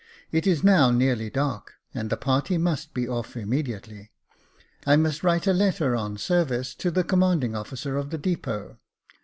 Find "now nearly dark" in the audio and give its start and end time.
0.63-1.73